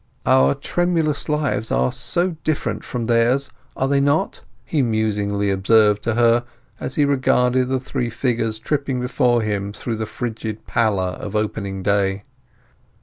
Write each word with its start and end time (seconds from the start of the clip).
"Our 0.25 0.55
tremulous 0.55 1.29
lives 1.29 1.71
are 1.71 1.91
so 1.91 2.31
different 2.43 2.83
from 2.83 3.05
theirs, 3.05 3.51
are 3.77 3.87
they 3.87 4.01
not?" 4.01 4.41
he 4.65 4.81
musingly 4.81 5.51
observed 5.51 6.01
to 6.05 6.15
her, 6.15 6.43
as 6.79 6.95
he 6.95 7.05
regarded 7.05 7.65
the 7.69 7.79
three 7.79 8.09
figures 8.09 8.57
tripping 8.57 8.99
before 8.99 9.43
him 9.43 9.71
through 9.71 9.97
the 9.97 10.07
frigid 10.07 10.65
pallor 10.65 11.09
of 11.19 11.35
opening 11.35 11.83
day. 11.83 12.23